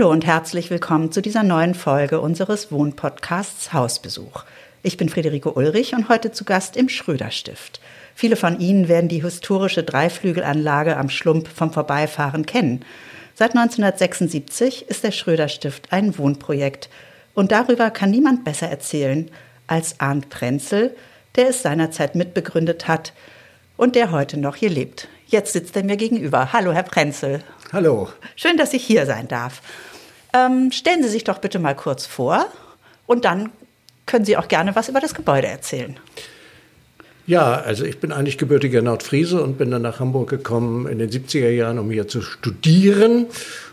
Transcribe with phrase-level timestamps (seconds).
[0.00, 4.44] Hallo und herzlich willkommen zu dieser neuen Folge unseres Wohnpodcasts Hausbesuch.
[4.82, 7.82] Ich bin Friederike Ulrich und heute zu Gast im Schröderstift.
[8.14, 12.82] Viele von Ihnen werden die historische Dreiflügelanlage am Schlump vom Vorbeifahren kennen.
[13.34, 16.88] Seit 1976 ist der Schröderstift ein Wohnprojekt.
[17.34, 19.30] Und darüber kann niemand besser erzählen
[19.66, 20.96] als Arndt Prenzel,
[21.36, 23.12] der es seinerzeit mitbegründet hat
[23.76, 25.08] und der heute noch hier lebt.
[25.26, 26.54] Jetzt sitzt er mir gegenüber.
[26.54, 27.42] Hallo, Herr Prenzel.
[27.70, 28.08] Hallo.
[28.34, 29.60] Schön, dass ich hier sein darf.
[30.32, 32.46] Ähm, stellen Sie sich doch bitte mal kurz vor
[33.06, 33.50] und dann
[34.06, 35.98] können Sie auch gerne was über das Gebäude erzählen.
[37.26, 41.10] Ja, also ich bin eigentlich gebürtiger Nordfriese und bin dann nach Hamburg gekommen in den
[41.10, 43.26] 70er Jahren, um hier zu studieren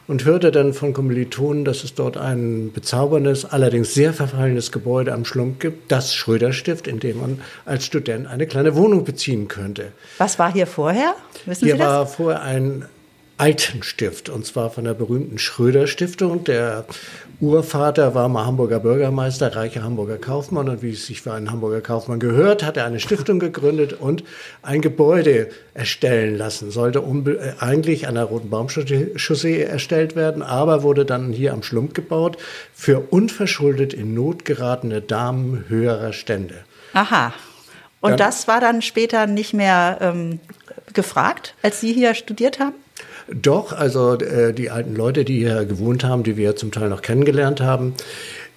[0.08, 5.26] und hörte dann von Kommilitonen, dass es dort ein bezauberndes, allerdings sehr verfallenes Gebäude am
[5.26, 9.92] Schlump gibt, das Schröderstift, in dem man als Student eine kleine Wohnung beziehen könnte.
[10.20, 11.16] Was war hier vorher?
[11.46, 11.88] Wissen hier Sie das?
[11.88, 12.86] war vorher ein
[13.38, 16.44] Altenstift, und zwar von der berühmten Schröder Stiftung.
[16.44, 16.86] Der
[17.40, 21.82] Urvater war mal Hamburger Bürgermeister, reicher Hamburger Kaufmann und wie es sich für einen Hamburger
[21.82, 24.24] Kaufmann gehört, hat er eine Stiftung gegründet und
[24.64, 26.72] ein Gebäude erstellen lassen.
[26.72, 31.94] Sollte äh, eigentlich an der Roten Baumchaussee erstellt werden, aber wurde dann hier am Schlump
[31.94, 32.38] gebaut
[32.74, 36.56] für unverschuldet in Not geratene Damen höherer Stände.
[36.94, 37.34] Aha.
[38.02, 40.40] Und dann, das war dann später nicht mehr ähm,
[40.94, 42.76] gefragt, als Sie hier studiert haben?
[43.32, 47.02] Doch, also äh, die alten Leute, die hier gewohnt haben, die wir zum Teil noch
[47.02, 47.94] kennengelernt haben,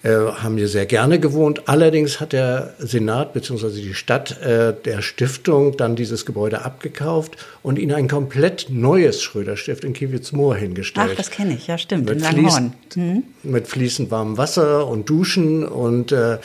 [0.03, 1.69] äh, haben hier sehr gerne gewohnt.
[1.69, 3.83] Allerdings hat der Senat bzw.
[3.83, 9.85] die Stadt äh, der Stiftung dann dieses Gebäude abgekauft und ihnen ein komplett neues Schröderstift
[9.85, 11.11] in Kiewitz-Moor hingestellt.
[11.13, 13.23] Ach, das kenne ich, ja stimmt, mit in Fließend, mhm.
[13.43, 16.39] Mit fließend warmem Wasser und Duschen und äh,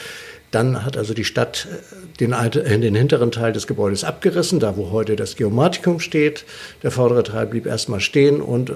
[0.50, 4.76] dann hat also die Stadt äh, den, äh, den, hinteren Teil des Gebäudes abgerissen, da
[4.76, 6.44] wo heute das Geomatikum steht.
[6.82, 8.72] Der vordere Teil blieb erstmal stehen und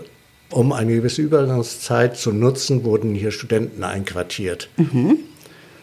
[0.51, 4.69] um eine gewisse Übergangszeit zu nutzen, wurden hier Studenten einquartiert.
[4.77, 5.19] Mhm.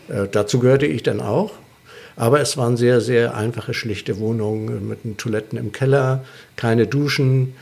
[0.10, 1.54] Äh, dazu gehörte ich dann auch.
[2.18, 6.26] Aber es waren sehr, sehr einfache, schlichte Wohnungen mit Toiletten im Keller,
[6.56, 7.54] keine Duschen.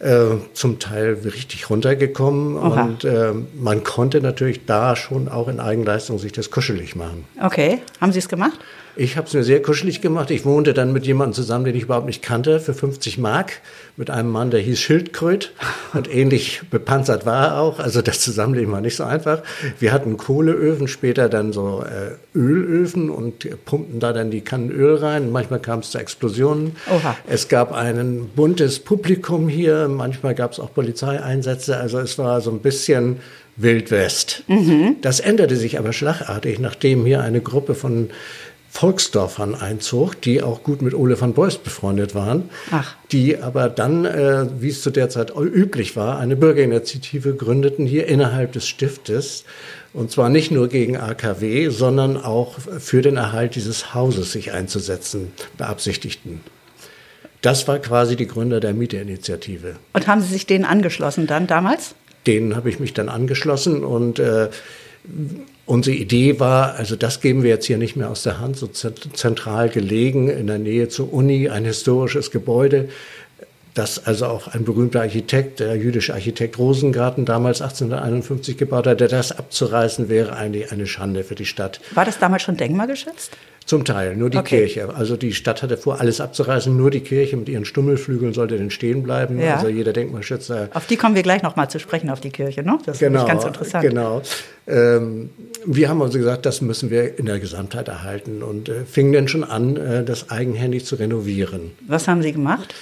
[0.00, 2.56] Äh, zum Teil richtig runtergekommen.
[2.56, 2.82] Oha.
[2.82, 7.24] Und äh, man konnte natürlich da schon auch in Eigenleistung sich das kuschelig machen.
[7.40, 8.58] Okay, haben Sie es gemacht?
[8.96, 10.30] Ich habe es mir sehr kuschelig gemacht.
[10.30, 13.60] Ich wohnte dann mit jemandem zusammen, den ich überhaupt nicht kannte, für 50 Mark.
[13.96, 15.52] Mit einem Mann, der hieß Schildkröt
[15.94, 17.78] und ähnlich bepanzert war er auch.
[17.80, 19.42] Also das Zusammenleben war nicht so einfach.
[19.80, 24.94] Wir hatten Kohleöfen, später dann so äh, Ölöfen und pumpten da dann die Kannen Öl
[24.96, 25.32] rein.
[25.32, 26.76] Manchmal kam es zu Explosionen.
[26.88, 27.16] Oha.
[27.26, 29.83] Es gab ein buntes Publikum hier.
[29.88, 31.76] Manchmal gab es auch Polizeieinsätze.
[31.76, 33.18] Also es war so ein bisschen
[33.56, 34.44] Wildwest.
[34.48, 34.96] Mhm.
[35.00, 38.10] Das änderte sich aber schlagartig, nachdem hier eine Gruppe von
[38.74, 42.96] Volksdorfern einzog, die auch gut mit Ole van Beust befreundet waren, Ach.
[43.12, 48.08] die aber dann, äh, wie es zu der Zeit üblich war, eine Bürgerinitiative gründeten hier
[48.08, 49.44] innerhalb des Stiftes.
[49.92, 55.30] Und zwar nicht nur gegen AKW, sondern auch für den Erhalt dieses Hauses sich einzusetzen,
[55.56, 56.40] beabsichtigten.
[57.44, 59.76] Das war quasi die Gründer der Mieterinitiative.
[59.92, 61.94] Und haben Sie sich denen angeschlossen dann damals?
[62.26, 64.48] Denen habe ich mich dann angeschlossen und äh,
[65.66, 68.66] Unsere Idee war, also das geben wir jetzt hier nicht mehr aus der Hand, so
[68.66, 72.88] zentral gelegen in der Nähe zur Uni, ein historisches Gebäude,
[73.74, 79.08] das also auch ein berühmter Architekt, der jüdische Architekt Rosengarten damals 1851 gebaut hat, der
[79.08, 81.80] das abzureißen wäre eigentlich eine Schande für die Stadt.
[81.94, 83.36] War das damals schon denkmalgeschützt?
[83.66, 84.58] Zum Teil, nur die okay.
[84.58, 84.94] Kirche.
[84.94, 88.70] Also die Stadt hatte vor, alles abzureißen, nur die Kirche mit ihren Stummelflügeln sollte denn
[88.70, 89.40] stehen bleiben.
[89.40, 89.56] Ja.
[89.56, 90.68] Also jeder Denkmalschützer.
[90.74, 92.78] Auf die kommen wir gleich nochmal zu sprechen, auf die Kirche, ne?
[92.84, 93.88] Das genau, ist ganz interessant.
[93.88, 94.20] Genau.
[94.66, 95.30] Ähm,
[95.64, 99.28] wir haben also gesagt, das müssen wir in der Gesamtheit erhalten und äh, fingen dann
[99.28, 101.70] schon an, äh, das eigenhändig zu renovieren.
[101.86, 102.74] Was haben Sie gemacht?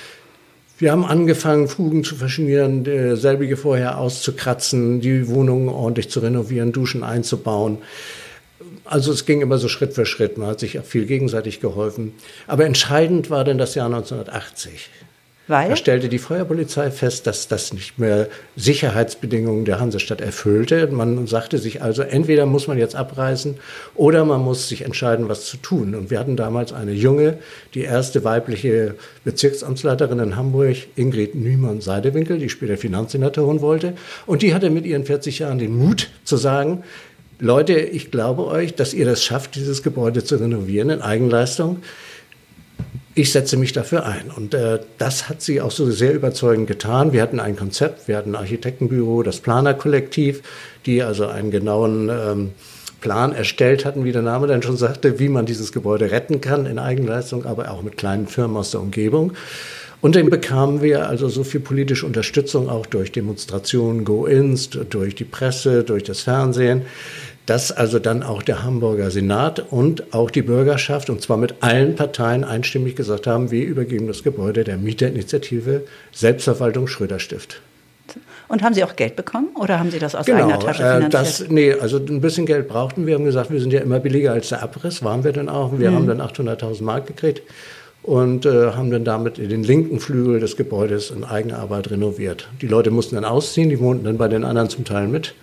[0.79, 6.73] Wir haben angefangen, Fugen zu verschmieren, äh, selbige vorher auszukratzen, die Wohnungen ordentlich zu renovieren,
[6.73, 7.79] Duschen einzubauen.
[8.85, 10.39] Also es ging immer so Schritt für Schritt.
[10.39, 12.15] Man hat sich auch viel gegenseitig geholfen.
[12.47, 14.91] Aber entscheidend war dann das Jahr 1980.
[15.49, 15.71] Weil?
[15.71, 20.87] Da stellte die Feuerpolizei fest, dass das nicht mehr Sicherheitsbedingungen der Hansestadt erfüllte.
[20.87, 23.57] Man sagte sich also, entweder muss man jetzt abreisen
[23.97, 25.97] oder man muss sich entscheiden, was zu tun.
[25.97, 27.39] Und wir hatten damals eine junge,
[27.75, 28.95] die erste weibliche
[29.25, 33.95] Bezirksamtsleiterin in Hamburg, Ingrid Nümann-Seidewinkel, die später Finanzsenatorin wollte.
[34.27, 36.85] Und die hatte mit ihren 40 Jahren den Mut zu sagen,
[37.43, 41.83] Leute, ich glaube euch, dass ihr das schafft, dieses Gebäude zu renovieren in Eigenleistung
[43.15, 44.31] ich setze mich dafür ein.
[44.35, 47.13] Und äh, das hat sie auch so sehr überzeugend getan.
[47.13, 50.43] Wir hatten ein Konzept, wir hatten ein Architektenbüro, das Planerkollektiv,
[50.87, 52.51] die also einen genauen ähm,
[53.01, 56.67] Plan erstellt hatten, wie der Name dann schon sagte, wie man dieses Gebäude retten kann
[56.67, 59.33] in Eigenleistung, aber auch mit kleinen Firmen aus der Umgebung.
[60.01, 65.25] Und dann bekamen wir also so viel politische Unterstützung auch durch Demonstrationen, Go-Ins, durch die
[65.25, 66.83] Presse, durch das Fernsehen,
[67.47, 71.97] dass also dann auch der Hamburger Senat und auch die Bürgerschaft, und zwar mit allen
[71.97, 77.61] Parteien einstimmig gesagt haben, wir übergeben das Gebäude der Mieterinitiative Selbstverwaltung Schröder-Stift.
[78.49, 81.15] Und haben Sie auch Geld bekommen oder haben Sie das aus genau, eigener Tasche finanziert?
[81.15, 83.15] Äh, das, nee, also ein bisschen Geld brauchten wir.
[83.15, 85.79] haben gesagt, wir sind ja immer billiger als der Abriss, waren wir dann auch.
[85.79, 85.95] Wir mhm.
[85.95, 87.43] haben dann 800.000 Mark gekriegt
[88.03, 92.49] und äh, haben dann damit den linken Flügel des Gebäudes in Eigenarbeit renoviert.
[92.61, 95.35] Die Leute mussten dann ausziehen, die wohnten dann bei den anderen zum Teil mit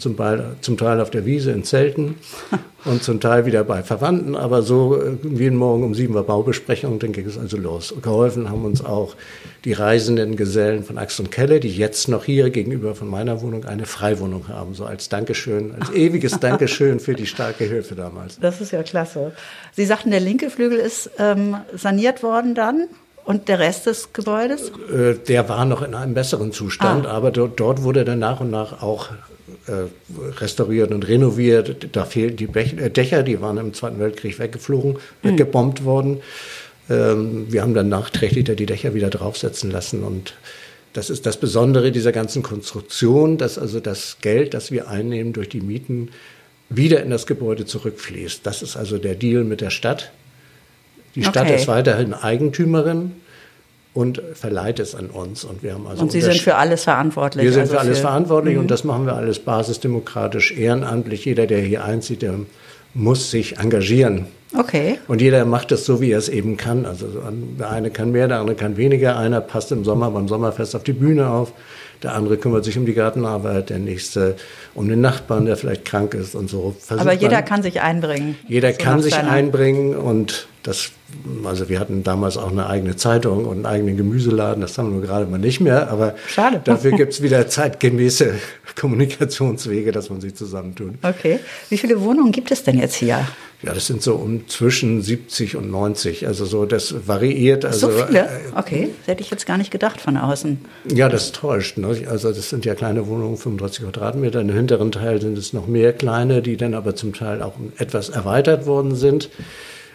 [0.00, 2.16] zum Teil, zum Teil auf der Wiese in Zelten
[2.84, 4.34] und zum Teil wieder bei Verwandten.
[4.34, 7.94] Aber so äh, jeden Morgen um sieben war Baubesprechung, dann ging es also los.
[8.02, 9.14] Geholfen haben uns auch
[9.64, 13.64] die reisenden Gesellen von Axt und Kelle, die jetzt noch hier gegenüber von meiner Wohnung
[13.64, 18.38] eine Freiwohnung haben, so als Dankeschön, als ewiges Dankeschön für die starke Hilfe damals.
[18.40, 19.32] Das ist ja klasse.
[19.76, 22.88] Sie sagten, der linke Flügel ist ähm, saniert worden dann?
[23.24, 24.72] Und der Rest des Gebäudes?
[24.92, 27.12] Äh, der war noch in einem besseren Zustand, ah.
[27.12, 29.10] aber dort, dort, wurde dann nach und nach auch
[30.38, 31.88] restauriert und renoviert.
[31.92, 35.28] Da fehlten die äh, Dächer, die waren im Zweiten Weltkrieg weggeflogen, mhm.
[35.28, 36.18] weggebombt worden.
[36.88, 40.34] Ähm, wir haben dann nachträglich die Dächer wieder draufsetzen lassen und
[40.92, 45.48] das ist das Besondere dieser ganzen Konstruktion, dass also das Geld, das wir einnehmen durch
[45.48, 46.08] die Mieten,
[46.68, 48.44] wieder in das Gebäude zurückfließt.
[48.44, 50.10] Das ist also der Deal mit der Stadt.
[51.14, 51.56] Die Stadt okay.
[51.56, 53.12] ist weiterhin Eigentümerin
[53.92, 55.44] und verleiht es an uns.
[55.44, 57.44] Und, wir haben also und Sie sind für alles verantwortlich?
[57.44, 58.60] Wir sind also für alles für verantwortlich mhm.
[58.60, 61.24] und das machen wir alles basisdemokratisch, ehrenamtlich.
[61.24, 62.34] Jeder, der hier einzieht, der
[62.94, 64.26] muss sich engagieren.
[64.56, 64.98] Okay.
[65.06, 66.84] Und jeder macht es so, wie er es eben kann.
[66.84, 67.06] Also
[67.58, 69.16] der eine kann mehr, der andere kann weniger.
[69.16, 71.52] Einer passt im Sommer beim Sommerfest auf die Bühne auf.
[72.02, 74.36] Der andere kümmert sich um die Gartenarbeit, der nächste
[74.74, 76.74] um den Nachbarn, der vielleicht krank ist und so.
[76.80, 78.36] Versucht Aber jeder man, kann sich einbringen.
[78.48, 80.90] Jeder so kann sich einbringen und das,
[81.44, 85.06] also wir hatten damals auch eine eigene Zeitung und einen eigenen Gemüseladen, das haben wir
[85.06, 86.60] gerade mal nicht mehr, aber Schade.
[86.64, 88.34] dafür gibt es wieder zeitgemäße
[88.78, 90.94] Kommunikationswege, dass man sich zusammentut.
[91.02, 91.40] Okay.
[91.70, 93.26] Wie viele Wohnungen gibt es denn jetzt hier?
[93.62, 96.26] Ja, das sind so um zwischen 70 und 90.
[96.26, 97.66] Also so, das variiert.
[97.66, 98.20] Also, so viele?
[98.20, 100.58] Äh, okay, das hätte ich jetzt gar nicht gedacht von außen.
[100.90, 101.76] Ja, das täuscht.
[101.76, 101.88] Ne?
[102.08, 104.40] Also das sind ja kleine Wohnungen, 35 Quadratmeter.
[104.40, 108.08] Im hinteren Teil sind es noch mehr kleine, die dann aber zum Teil auch etwas
[108.08, 109.28] erweitert worden sind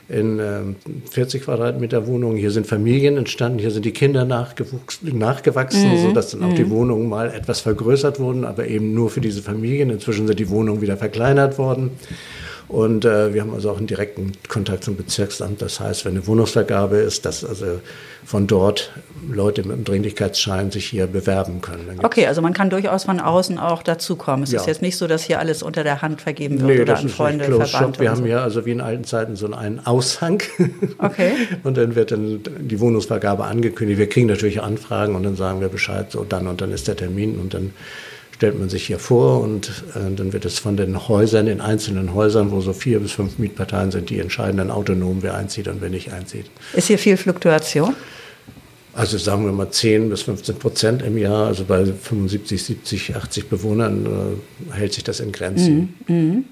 [0.07, 0.61] in äh,
[1.09, 2.37] 40 Quadratmeter Wohnungen.
[2.37, 6.01] Hier sind Familien entstanden, hier sind die Kinder nachgewachsen, mhm.
[6.01, 6.55] sodass dann auch mhm.
[6.55, 9.89] die Wohnungen mal etwas vergrößert wurden, aber eben nur für diese Familien.
[9.89, 11.91] Inzwischen sind die Wohnungen wieder verkleinert worden.
[12.67, 15.61] Und äh, wir haben also auch einen direkten Kontakt zum Bezirksamt.
[15.61, 17.79] Das heißt, wenn eine Wohnungsvergabe ist, dass also
[18.25, 18.91] von dort
[19.29, 21.99] Leute mit einem Dringlichkeitsschein sich hier bewerben können.
[22.01, 24.43] Okay, also man kann durchaus von außen auch dazukommen.
[24.43, 24.59] Es ja.
[24.59, 27.09] ist jetzt nicht so, dass hier alles unter der Hand vergeben wird nee, oder an
[27.09, 27.99] Freunde verbannt.
[27.99, 28.25] Wir haben so.
[28.25, 30.41] hier also wie in alten Zeiten so einen Aushang.
[30.97, 31.33] Okay.
[31.63, 33.99] und dann wird dann die Wohnungsvergabe angekündigt.
[33.99, 36.95] Wir kriegen natürlich Anfragen und dann sagen wir Bescheid, so dann und dann ist der
[36.95, 37.73] Termin und dann
[38.35, 42.13] stellt man sich hier vor und äh, dann wird es von den Häusern, in einzelnen
[42.13, 45.79] Häusern, wo so vier bis fünf Mietparteien sind, die entscheiden dann autonom, wer einzieht und
[45.79, 46.47] wer nicht einzieht.
[46.73, 47.95] Ist hier viel Fluktuation?
[48.93, 53.49] Also sagen wir mal 10 bis 15 Prozent im Jahr, also bei 75, 70, 80
[53.49, 55.95] Bewohnern äh, hält sich das in Grenzen.
[56.07, 56.15] Mhm.
[56.15, 56.45] Mhm.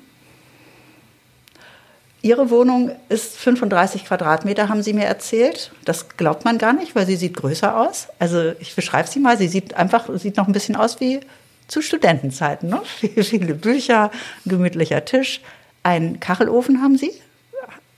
[2.22, 5.74] Ihre Wohnung ist 35 Quadratmeter, haben Sie mir erzählt.
[5.84, 8.08] Das glaubt man gar nicht, weil sie sieht größer aus.
[8.20, 9.38] Also ich beschreibe sie mal.
[9.38, 11.20] Sie sieht einfach, sieht noch ein bisschen aus wie
[11.68, 12.70] zu Studentenzeiten.
[12.70, 12.82] Ne?
[13.24, 14.12] Viele Bücher,
[14.46, 15.42] gemütlicher Tisch.
[15.84, 17.12] Einen Kachelofen haben Sie?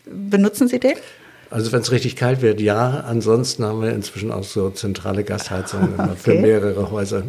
[0.05, 0.95] Benutzen Sie den?
[1.49, 3.05] Also wenn es richtig kalt wird, ja.
[3.07, 6.15] Ansonsten haben wir inzwischen auch so zentrale Gasheizungen okay.
[6.17, 7.23] für mehrere Häuser.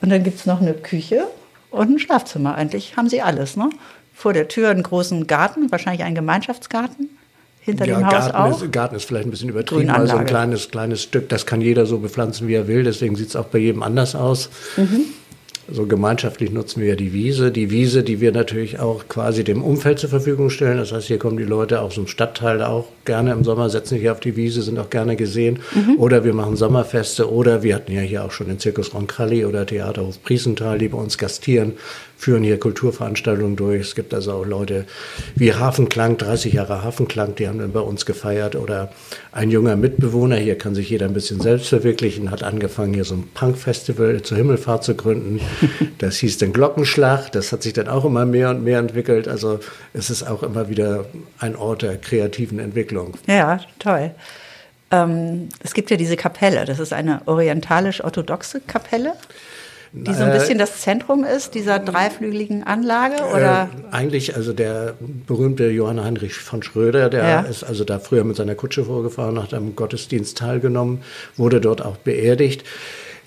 [0.00, 1.26] Und dann gibt es noch eine Küche
[1.70, 2.54] und ein Schlafzimmer.
[2.54, 3.56] Eigentlich haben Sie alles.
[3.56, 3.70] Ne?
[4.14, 7.10] Vor der Tür einen großen Garten, wahrscheinlich einen Gemeinschaftsgarten.
[7.60, 8.62] Hinter ja, dem Haus Garten auch?
[8.62, 11.86] Ist, Garten ist vielleicht ein bisschen übertrieben, also ein kleines, kleines Stück, das kann jeder
[11.86, 12.84] so bepflanzen, wie er will.
[12.84, 14.48] Deswegen sieht es auch bei jedem anders aus.
[14.76, 15.04] Mhm.
[15.72, 17.52] So gemeinschaftlich nutzen wir ja die Wiese.
[17.52, 20.78] Die Wiese, die wir natürlich auch quasi dem Umfeld zur Verfügung stellen.
[20.78, 24.10] Das heißt, hier kommen die Leute aus dem Stadtteil auch gerne im Sommer, setzen sich
[24.10, 25.60] auf die Wiese, sind auch gerne gesehen.
[25.72, 25.96] Mhm.
[25.98, 27.30] Oder wir machen Sommerfeste.
[27.30, 30.98] Oder wir hatten ja hier auch schon den Zirkus Roncalli oder Theaterhof Priesenthal, die bei
[30.98, 31.74] uns gastieren
[32.20, 33.80] führen hier Kulturveranstaltungen durch.
[33.80, 34.84] Es gibt also auch Leute
[35.36, 38.56] wie Hafenklang, 30 Jahre Hafenklang, die haben dann bei uns gefeiert.
[38.56, 38.92] Oder
[39.32, 43.14] ein junger Mitbewohner, hier kann sich jeder ein bisschen selbst verwirklichen, hat angefangen, hier so
[43.14, 45.40] ein Punk-Festival zur Himmelfahrt zu gründen.
[45.96, 47.32] Das hieß den Glockenschlag.
[47.32, 49.26] Das hat sich dann auch immer mehr und mehr entwickelt.
[49.26, 49.60] Also
[49.94, 51.06] es ist auch immer wieder
[51.38, 53.14] ein Ort der kreativen Entwicklung.
[53.26, 54.10] Ja, toll.
[54.90, 56.64] Ähm, es gibt ja diese Kapelle.
[56.66, 59.14] Das ist eine orientalisch-orthodoxe Kapelle.
[59.92, 63.16] Die so ein bisschen das Zentrum ist, dieser dreiflügeligen Anlage?
[63.16, 63.70] Äh, oder?
[63.90, 64.94] Äh, eigentlich, also der
[65.26, 67.40] berühmte Johann Heinrich von Schröder, der ja.
[67.40, 71.02] ist also da früher mit seiner Kutsche vorgefahren, hat am Gottesdienst teilgenommen,
[71.36, 72.64] wurde dort auch beerdigt.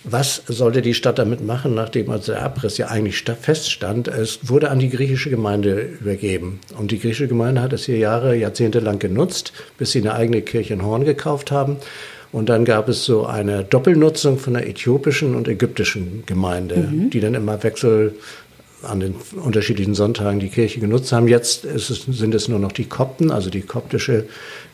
[0.05, 4.10] Was sollte die Stadt damit machen, nachdem also der Abriss ja eigentlich feststand?
[4.10, 6.60] Es wurde an die griechische Gemeinde übergeben.
[6.77, 10.41] Und die griechische Gemeinde hat es hier Jahre, Jahrzehnte lang genutzt, bis sie eine eigene
[10.41, 11.77] Kirche in Horn gekauft haben.
[12.34, 17.12] Und dann gab es so eine Doppelnutzung von der äthiopischen und ägyptischen Gemeinde, mhm.
[17.12, 18.16] die dann immer wechsel
[18.84, 21.28] an den unterschiedlichen Sonntagen die Kirche genutzt haben.
[21.28, 24.25] Jetzt es, sind es nur noch die Kopten, also die koptische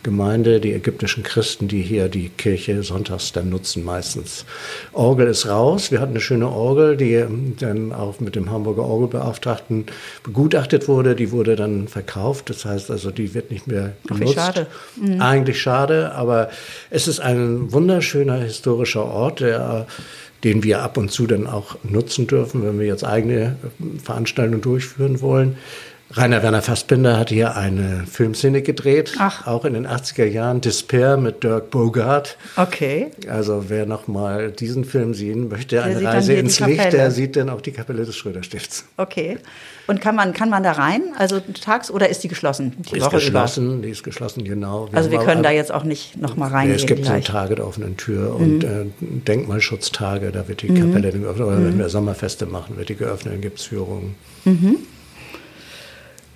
[0.02, 4.46] Gemeinde, die ägyptischen Christen, die hier die Kirche sonntags dann nutzen meistens.
[4.94, 5.92] Orgel ist raus.
[5.92, 7.26] Wir hatten eine schöne Orgel, die
[7.60, 9.86] dann auch mit dem Hamburger Orgelbeauftragten
[10.24, 11.16] begutachtet wurde.
[11.16, 12.50] Die wurde dann verkauft.
[12.50, 14.36] Das heißt also, die wird nicht mehr genutzt.
[14.36, 14.68] Schade.
[14.96, 15.22] Mhm.
[15.22, 16.50] Eigentlich schade, aber
[16.90, 19.86] es ist ein wunderschöner historischer Ort, der
[20.44, 23.58] den wir ab und zu dann auch nutzen dürfen, wenn wir jetzt eigene
[24.02, 25.58] Veranstaltungen durchführen wollen.
[26.12, 29.46] Rainer Werner Fassbinder hat hier eine Filmszene gedreht, Ach.
[29.46, 32.36] auch in den 80er Jahren, Despair mit Dirk Bogart.
[32.56, 33.12] Okay.
[33.30, 37.36] Also wer noch mal diesen Film sehen möchte, der eine Reise ins Licht, der sieht
[37.36, 38.86] dann auch die Kapelle des Schröder-Stifts.
[38.98, 39.38] Okay.
[39.86, 42.76] Und kann man, kann man da rein, also tags, oder ist die geschlossen?
[42.92, 43.82] Die ist Woche geschlossen, über?
[43.84, 44.88] die ist geschlossen, genau.
[44.92, 46.76] Wir also wir können da jetzt auch nicht noch mal reingehen.
[46.76, 47.28] Nee, es gibt gleich.
[47.28, 48.36] so Tage der offenen Tür mhm.
[48.36, 50.92] und äh, Denkmalschutztage, da wird die mhm.
[50.92, 51.46] Kapelle geöffnet.
[51.46, 51.66] Oder mhm.
[51.66, 54.16] wenn wir Sommerfeste machen, wird die geöffnet, dann gibt es Führungen.
[54.46, 54.78] Mhm.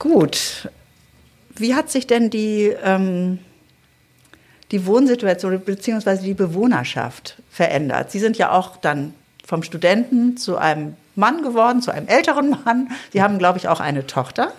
[0.03, 0.67] Gut.
[1.55, 3.39] Wie hat sich denn die, ähm,
[4.69, 6.17] die Wohnsituation bzw.
[6.17, 8.11] die Bewohnerschaft verändert?
[8.11, 9.13] Sie sind ja auch dann
[9.45, 12.89] vom Studenten zu einem Mann geworden, zu einem älteren Mann.
[13.13, 14.51] Sie haben, glaube ich, auch eine Tochter.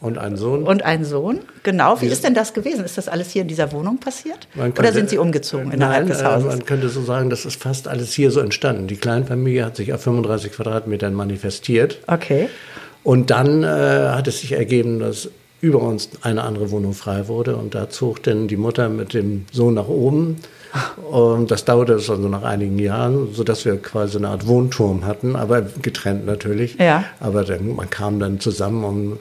[0.00, 0.64] Und einen Sohn.
[0.64, 2.02] Und einen Sohn, genau.
[2.02, 2.84] Wie ist denn das gewesen?
[2.84, 4.48] Ist das alles hier in dieser Wohnung passiert?
[4.52, 6.48] Könnte, Oder sind Sie umgezogen innerhalb nein, des Hauses?
[6.48, 8.86] Man könnte so sagen, das ist fast alles hier so entstanden.
[8.86, 12.00] Die Kleinfamilie hat sich auf 35 Quadratmetern manifestiert.
[12.06, 12.50] Okay.
[13.04, 15.28] Und dann äh, hat es sich ergeben, dass
[15.60, 19.46] über uns eine andere Wohnung frei wurde und da zog dann die Mutter mit dem
[19.52, 20.38] Sohn nach oben.
[21.10, 25.62] Und das dauerte also nach einigen Jahren, sodass wir quasi eine Art Wohnturm hatten, aber
[25.82, 26.76] getrennt natürlich.
[26.78, 27.04] Ja.
[27.20, 29.18] Aber dann, man kam dann zusammen, um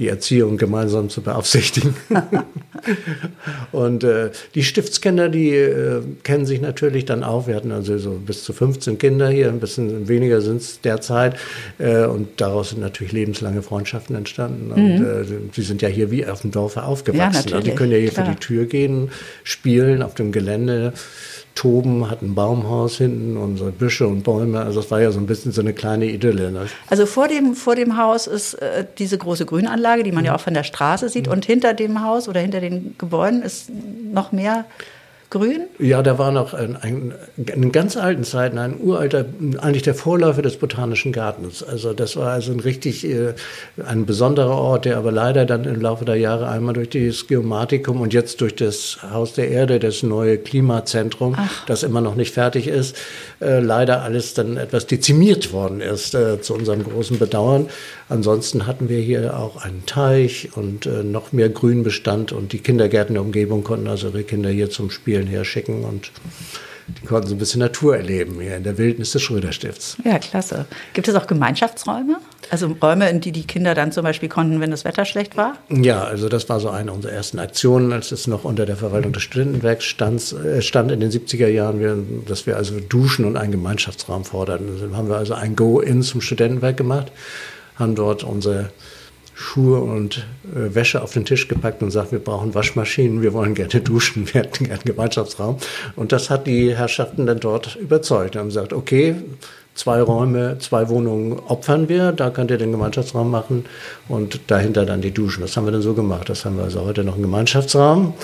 [0.00, 1.94] die Erziehung gemeinsam zu beaufsichtigen.
[3.72, 7.46] und äh, die Stiftskinder, die äh, kennen sich natürlich dann auch.
[7.46, 11.36] Wir hatten also so bis zu 15 Kinder hier, ein bisschen weniger sind es derzeit.
[11.78, 14.68] Äh, und daraus sind natürlich lebenslange Freundschaften entstanden.
[14.68, 14.74] Mhm.
[14.74, 17.50] Und äh, sie sind ja hier wie auf dem Dorfe aufgewachsen.
[17.50, 18.24] Ja, also die können ja hier klar.
[18.24, 19.10] vor die Tür gehen,
[19.44, 20.94] spielen auf dem Gelände
[21.54, 24.60] toben, hat ein Baumhaus hinten und so Büsche und Bäume.
[24.60, 26.52] Also das war ja so ein bisschen so eine kleine Idylle.
[26.52, 26.66] Ne?
[26.88, 30.36] Also vor dem, vor dem Haus ist äh, diese große Grünanlage, die man ja mhm.
[30.36, 31.26] auch von der Straße sieht.
[31.26, 31.32] Mhm.
[31.32, 34.64] Und hinter dem Haus oder hinter den Gebäuden ist noch mehr
[35.30, 35.68] grün?
[35.78, 39.24] Ja, da war noch ein, ein, in ganz alten Zeiten ein uralter,
[39.58, 41.62] eigentlich der Vorläufer des Botanischen Gartens.
[41.62, 43.34] Also das war also ein richtig äh,
[43.86, 48.00] ein besonderer Ort, der aber leider dann im Laufe der Jahre einmal durch das Geomatikum
[48.00, 51.64] und jetzt durch das Haus der Erde, das neue Klimazentrum, Ach.
[51.66, 52.96] das immer noch nicht fertig ist,
[53.40, 57.68] äh, leider alles dann etwas dezimiert worden ist, äh, zu unserem großen Bedauern.
[58.10, 63.14] Ansonsten hatten wir hier auch einen Teich und äh, noch mehr Grünbestand und die Kindergärten
[63.14, 66.10] der Umgebung konnten also ihre Kinder hier zum Spielen herschicken und
[66.88, 69.96] die konnten so ein bisschen Natur erleben hier in der Wildnis des Schröderstifts.
[70.04, 70.66] Ja, klasse.
[70.92, 72.16] Gibt es auch Gemeinschaftsräume?
[72.50, 75.58] Also Räume, in die die Kinder dann zum Beispiel konnten, wenn das Wetter schlecht war?
[75.68, 79.12] Ja, also das war so eine unserer ersten Aktionen, als es noch unter der Verwaltung
[79.12, 83.52] des Studentenwerks stand, äh, stand in den 70er Jahren, dass wir also duschen und einen
[83.52, 84.80] Gemeinschaftsraum forderten.
[84.80, 87.12] Dann haben wir also ein Go-In zum Studentenwerk gemacht
[87.80, 88.70] haben dort unsere
[89.34, 93.54] Schuhe und äh, Wäsche auf den Tisch gepackt und sagt, wir brauchen Waschmaschinen, wir wollen
[93.54, 95.56] gerne duschen, wir hätten gerne Gemeinschaftsraum.
[95.96, 98.36] Und das hat die Herrschaften dann dort überzeugt.
[98.36, 99.16] Haben gesagt, okay,
[99.74, 103.64] zwei Räume, zwei Wohnungen opfern wir, da könnt ihr den Gemeinschaftsraum machen
[104.08, 105.40] und dahinter dann die Duschen.
[105.40, 106.28] Das haben wir dann so gemacht.
[106.28, 108.14] Das haben wir also heute noch einen Gemeinschaftsraum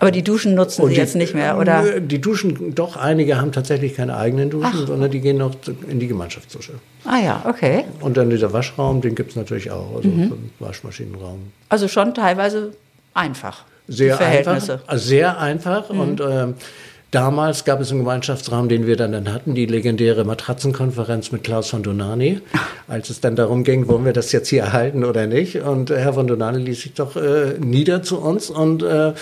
[0.00, 1.98] Aber die Duschen nutzen Und Sie die- jetzt nicht mehr, oder?
[2.00, 4.86] Die Duschen, doch einige haben tatsächlich keine eigenen Duschen, Ach.
[4.86, 5.54] sondern die gehen noch
[5.88, 6.72] in die Gemeinschaftsdusche.
[7.04, 7.84] Ah ja, okay.
[8.00, 10.50] Und dann dieser Waschraum, den gibt es natürlich auch, also Mhm.
[10.60, 11.52] Waschmaschinenraum.
[11.68, 12.72] Also schon teilweise
[13.12, 13.64] einfach.
[13.88, 14.80] Sehr einfach.
[14.86, 15.90] Also sehr einfach.
[15.90, 16.54] Und ähm,
[17.10, 21.70] damals gab es einen Gemeinschaftsraum, den wir dann, dann hatten, die legendäre Matratzenkonferenz mit Klaus
[21.70, 22.40] von Donani,
[22.88, 25.56] als es dann darum ging, wollen wir das jetzt hier erhalten oder nicht.
[25.56, 29.12] Und äh, Herr von Donani ließ sich doch äh, nieder zu uns und äh,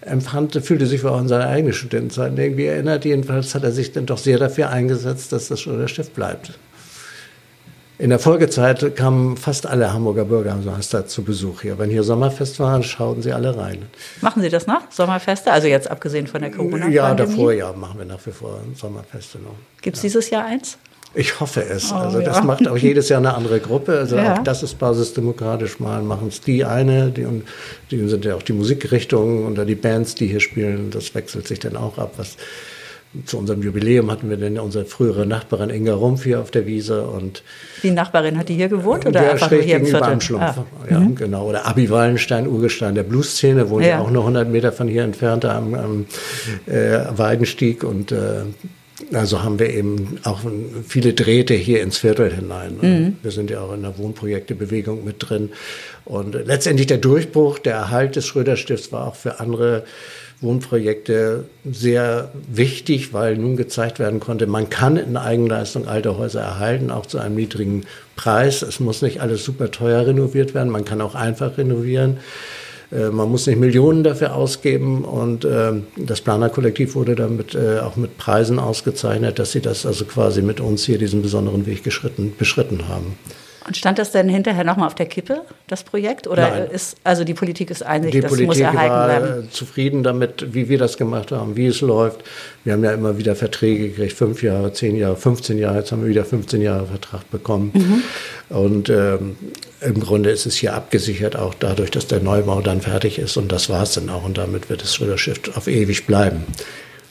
[0.00, 3.04] empfand, fühlte sich auch an seine eigene Studentenzeit irgendwie erinnert.
[3.04, 6.52] Jedenfalls hat er sich dann doch sehr dafür eingesetzt, dass das schon der Stift bleibt.
[7.98, 11.78] In der Folgezeit kamen fast alle Hamburger Bürgermeister zu Besuch hier.
[11.78, 13.84] Wenn hier Sommerfest war, schauten sie alle rein.
[14.22, 14.90] Machen Sie das noch?
[14.90, 15.52] Sommerfeste?
[15.52, 16.94] Also jetzt abgesehen von der Corona-Pandemie?
[16.94, 19.54] Ja, davor ja, machen wir nach wie vor Sommerfeste noch.
[19.82, 20.78] Gibt es dieses Jahr eins?
[21.14, 21.92] Ich hoffe es.
[21.92, 22.42] Oh, also das ja.
[22.44, 23.98] macht auch jedes Jahr eine andere Gruppe.
[23.98, 24.34] Also Ja.
[24.34, 25.78] auch das ist basisdemokratisch.
[25.78, 27.44] Mal machen es die eine, die, und
[27.90, 30.90] die sind ja auch die Musikrichtungen oder die Bands, die hier spielen.
[30.90, 32.14] Das wechselt sich dann auch ab.
[32.16, 32.36] Was
[33.26, 37.06] zu unserem Jubiläum hatten wir dann unsere frühere Nachbarin Inga Rumpf hier auf der Wiese
[37.06, 37.42] und
[37.82, 40.42] Die Nachbarin hat die hier gewohnt oder der einfach schräg hier im gegenüber am Schlumpf.
[40.42, 40.64] Ah.
[40.90, 41.48] Ja, genau.
[41.48, 43.90] Oder Abi Wallenstein, Urgestein der Blueszene, wohnt Ja.
[43.90, 46.06] ja auch nur 100 Meter von hier entfernt am, am
[46.66, 47.84] äh, Weidenstieg.
[47.84, 48.44] Und äh,
[49.12, 50.40] also haben wir eben auch
[50.86, 52.78] viele Drähte hier ins Viertel hinein.
[52.80, 53.16] Mhm.
[53.22, 55.50] Wir sind ja auch in der Wohnprojektebewegung mit drin.
[56.04, 59.84] Und letztendlich der Durchbruch, der Erhalt des Schröder-Stifts war auch für andere
[60.42, 66.90] Wohnprojekte sehr wichtig, weil nun gezeigt werden konnte, man kann in Eigenleistung alte Häuser erhalten,
[66.90, 67.84] auch zu einem niedrigen
[68.16, 68.62] Preis.
[68.62, 72.18] Es muss nicht alles super teuer renoviert werden, man kann auch einfach renovieren.
[72.92, 77.96] Äh, Man muss nicht Millionen dafür ausgeben und ähm, das Planerkollektiv wurde damit äh, auch
[77.96, 82.34] mit Preisen ausgezeichnet, dass sie das also quasi mit uns hier diesen besonderen Weg geschritten,
[82.38, 83.16] beschritten haben.
[83.64, 86.26] Und stand das denn hinterher nochmal auf der Kippe, das Projekt?
[86.26, 86.70] Oder Nein.
[86.72, 89.44] ist, also die Politik ist einig, Die das muss Politik erhalten war bleiben?
[89.44, 92.24] äh, zufrieden damit, wie wir das gemacht haben, wie es läuft.
[92.64, 95.78] Wir haben ja immer wieder Verträge gekriegt, fünf Jahre, zehn Jahre, 15 Jahre.
[95.78, 97.70] Jetzt haben wir wieder 15 Jahre Vertrag bekommen.
[97.72, 98.56] Mhm.
[98.56, 99.36] Und ähm,
[99.84, 103.36] im Grunde ist es hier abgesichert, auch dadurch, dass der Neubau dann fertig ist.
[103.36, 104.24] Und das war es dann auch.
[104.24, 106.44] Und damit wird das Schröderschiff auf ewig bleiben.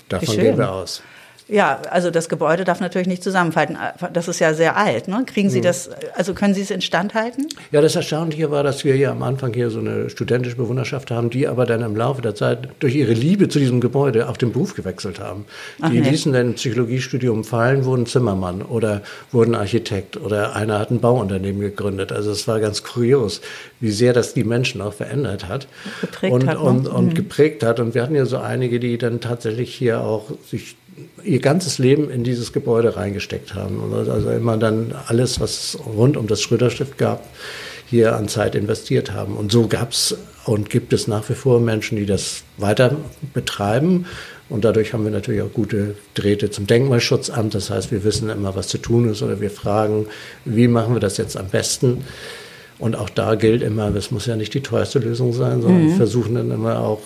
[0.09, 1.03] Davon gehen wir aus.
[1.47, 3.77] Ja, also das Gebäude darf natürlich nicht zusammenfalten.
[4.13, 5.07] Das ist ja sehr alt.
[5.07, 5.23] Ne?
[5.25, 5.53] Kriegen Mhm.
[5.53, 7.47] Sie das, also können Sie es instand halten?
[7.71, 11.29] Ja, das Erstaunliche war, dass wir hier am Anfang hier so eine studentische Bewunderschaft haben,
[11.29, 14.51] die aber dann im Laufe der Zeit durch ihre Liebe zu diesem Gebäude auch den
[14.51, 15.45] Beruf gewechselt haben.
[15.81, 16.09] Ach, die nee.
[16.09, 19.01] ließen dann ein Psychologiestudium fallen, wurden Zimmermann oder
[19.31, 22.11] wurden Architekt oder einer hat ein Bauunternehmen gegründet.
[22.11, 23.41] Also es war ganz kurios,
[23.79, 25.67] wie sehr das die Menschen auch verändert hat.
[26.01, 26.63] Geprägt und, hat, ne?
[26.63, 27.79] und, und geprägt hat.
[27.79, 30.75] Und wir hatten ja so einige, die dann tatsächlich hier auch sich
[31.23, 33.79] ihr ganzes Leben in dieses Gebäude reingesteckt haben.
[33.79, 37.27] Und also immer dann alles, was rund um das Schröderstift gab,
[37.87, 39.35] hier an Zeit investiert haben.
[39.35, 42.95] Und so gab es und gibt es nach wie vor Menschen, die das weiter
[43.33, 44.05] betreiben.
[44.49, 47.53] Und dadurch haben wir natürlich auch gute Drähte zum Denkmalschutzamt.
[47.53, 50.07] Das heißt, wir wissen immer, was zu tun ist oder wir fragen,
[50.45, 52.03] wie machen wir das jetzt am besten.
[52.81, 55.95] Und auch da gilt immer, es muss ja nicht die teuerste Lösung sein, sondern wir
[55.95, 57.01] versuchen dann immer auch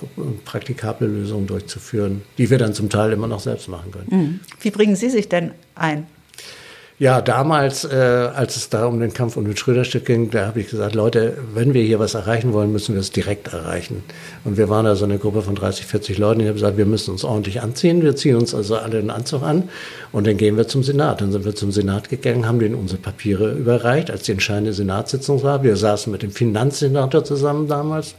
[0.46, 4.40] praktikable Lösungen durchzuführen, die wir dann zum Teil immer noch selbst machen können.
[4.62, 6.08] Wie bringen Sie sich denn ein?
[6.98, 10.62] Ja, damals, äh, als es da um den Kampf um den Schröderstück ging, da habe
[10.62, 14.02] ich gesagt, Leute, wenn wir hier was erreichen wollen, müssen wir es direkt erreichen.
[14.46, 16.40] Und wir waren da so eine Gruppe von 30, 40 Leuten.
[16.40, 18.02] Ich habe gesagt, wir müssen uns ordentlich anziehen.
[18.02, 19.68] Wir ziehen uns also alle den Anzug an
[20.14, 21.20] und dann gehen wir zum Senat.
[21.20, 25.44] Dann sind wir zum Senat gegangen, haben denen unsere Papiere überreicht, als die entscheidende Senatssitzung
[25.44, 25.64] war.
[25.64, 28.16] Wir saßen mit dem Finanzsenator zusammen damals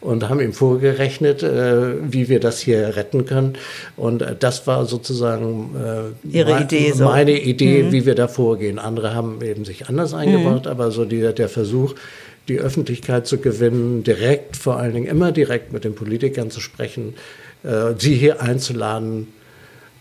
[0.00, 3.58] und haben ihm vorgerechnet, äh, wie wir das hier retten können.
[3.98, 7.04] Und äh, das war sozusagen äh, Ihre Idee so.
[7.04, 8.78] meine Idee, wie wir da vorgehen.
[8.78, 11.94] Andere haben eben sich anders eingebracht, aber so der, der Versuch,
[12.48, 17.14] die Öffentlichkeit zu gewinnen, direkt, vor allen Dingen immer direkt mit den Politikern zu sprechen,
[17.62, 19.28] äh, sie hier einzuladen,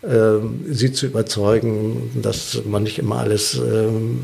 [0.04, 4.20] äh, sie zu überzeugen, dass man nicht immer alles ähm,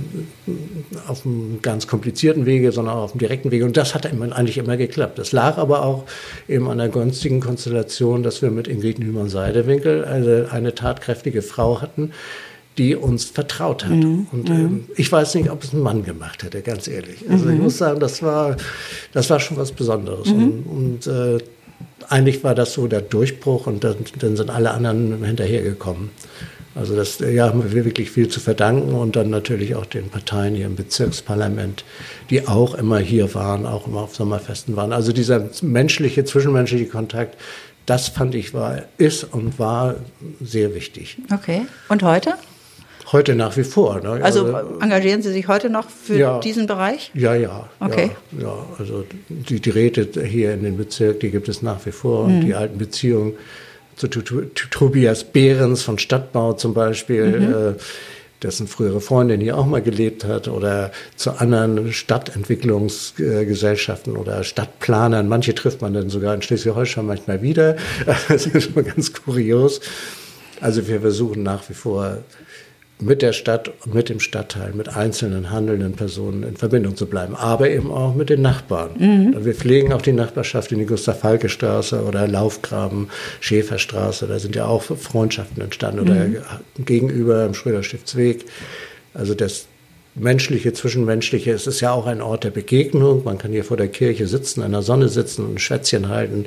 [1.07, 3.63] auf einem ganz komplizierten Wege, sondern auch auf dem direkten Wege.
[3.63, 5.17] Und das hat eigentlich immer geklappt.
[5.19, 6.03] Das lag aber auch
[6.49, 12.11] eben an der günstigen Konstellation, dass wir mit Ingrid Nümann-Seidewinkel eine, eine tatkräftige Frau hatten,
[12.79, 13.91] die uns vertraut hat.
[13.91, 17.29] Und ähm, ich weiß nicht, ob es ein Mann gemacht hätte, ganz ehrlich.
[17.29, 18.55] Also ich muss sagen, das war,
[19.11, 20.29] das war schon was Besonderes.
[20.29, 21.39] Und, und äh,
[22.07, 26.09] eigentlich war das so der Durchbruch und dann, dann sind alle anderen hinterhergekommen.
[26.73, 30.55] Also das ja, haben wir wirklich viel zu verdanken und dann natürlich auch den Parteien
[30.55, 31.83] hier im Bezirksparlament,
[32.29, 34.93] die auch immer hier waren, auch immer auf Sommerfesten waren.
[34.93, 37.35] Also dieser menschliche, zwischenmenschliche Kontakt,
[37.85, 39.95] das fand ich war, ist und war
[40.39, 41.17] sehr wichtig.
[41.33, 41.63] Okay.
[41.89, 42.35] Und heute?
[43.11, 43.99] Heute nach wie vor.
[44.01, 44.19] Ne?
[44.23, 44.47] Also
[44.81, 46.39] engagieren Sie sich heute noch für Ja.
[46.39, 47.11] diesen Bereich?
[47.15, 47.67] Ja, ja.
[47.79, 48.11] Okay.
[48.37, 51.91] Ja, ja, also die, die Räte hier in dem Bezirk, die gibt es nach wie
[51.91, 52.27] vor.
[52.27, 52.35] Mhm.
[52.35, 53.33] Und die alten Beziehungen
[53.95, 57.53] zu, Tobias Behrens von Stadtbau zum Beispiel, Mhm.
[57.53, 57.73] äh,
[58.43, 65.27] dessen frühere Freundin hier auch mal gelebt hat, oder zu anderen Stadtentwicklungsgesellschaften oder Stadtplanern.
[65.27, 67.75] Manche trifft man dann sogar in Schleswig-Holstein manchmal wieder.
[68.29, 69.81] Das ist schon ganz kurios.
[70.61, 72.19] Also wir versuchen nach wie vor
[73.01, 77.69] mit der Stadt, mit dem Stadtteil, mit einzelnen handelnden Personen in Verbindung zu bleiben, aber
[77.69, 78.91] eben auch mit den Nachbarn.
[79.35, 83.09] Und Wir pflegen auch die Nachbarschaft in die Gustav-Falke-Straße oder Laufgraben,
[83.39, 86.27] Schäferstraße, da sind ja auch Freundschaften entstanden oder
[86.77, 88.45] gegenüber im Schröder-Stiftsweg.
[89.13, 89.67] Also das
[90.15, 93.23] Menschliche, Zwischenmenschliche, es ist ja auch ein Ort der Begegnung.
[93.23, 96.45] Man kann hier vor der Kirche sitzen, in der Sonne sitzen und ein Schwätzchen halten.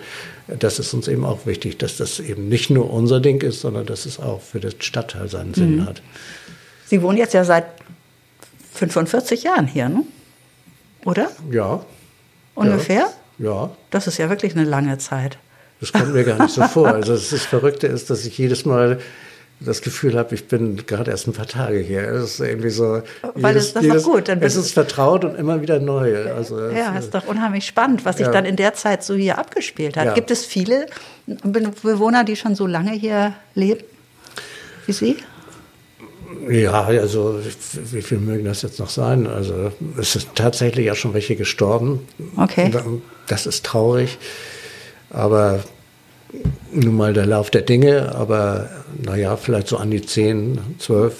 [0.58, 3.86] Das ist uns eben auch wichtig, dass das eben nicht nur unser Ding ist, sondern
[3.86, 6.02] dass es auch für den Stadtteil seinen Sinn hat.
[6.92, 7.64] Sie wohnen jetzt ja seit
[8.74, 10.02] 45 Jahren hier, ne?
[11.06, 11.30] Oder?
[11.50, 11.80] Ja,
[12.54, 13.08] Ungefähr?
[13.38, 13.70] ja.
[13.88, 15.38] Das ist ja wirklich eine lange Zeit.
[15.80, 16.88] Das kommt mir gar nicht so vor.
[16.88, 19.00] Also das, Verrückte ist, dass ich jedes Mal
[19.58, 22.02] das Gefühl habe, ich bin gerade erst ein paar Tage hier.
[22.10, 23.00] Es ist irgendwie so.
[23.36, 26.30] Weil das- das ist doch gut, dann es ist vertraut und immer wieder neu.
[26.34, 28.32] Also es- Ja, ist doch unheimlich spannend, was sich Ja.
[28.32, 30.04] dann in der Zeit so hier abgespielt hat.
[30.04, 30.12] Ja.
[30.12, 30.88] Gibt es viele
[31.26, 33.82] Be- Bewohner, die schon so lange hier leben
[34.84, 35.16] wie Sie?
[36.50, 37.38] Ja, also
[37.92, 39.26] wie viel mögen das jetzt noch sein?
[39.26, 42.06] Also es ist tatsächlich ja schon welche gestorben.
[42.36, 42.72] Okay.
[43.26, 44.18] Das ist traurig,
[45.10, 45.60] aber
[46.72, 48.14] nun mal der Lauf der Dinge.
[48.14, 48.68] Aber
[49.04, 51.14] naja, vielleicht so an die 10, 12